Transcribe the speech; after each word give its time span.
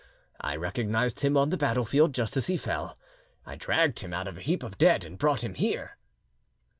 I 0.39 0.55
recognised 0.55 1.19
him 1.19 1.37
on 1.37 1.51
the 1.51 1.57
battle 1.57 1.85
field 1.85 2.15
just 2.15 2.35
as 2.35 2.47
he 2.47 2.57
fell; 2.57 2.97
I 3.45 3.53
dragged 3.53 3.99
him 3.99 4.15
out 4.15 4.27
of 4.27 4.35
a 4.35 4.41
heap 4.41 4.63
of 4.63 4.79
dead, 4.79 5.03
and 5.03 5.15
brought 5.15 5.43
him 5.43 5.53
here." 5.53 5.95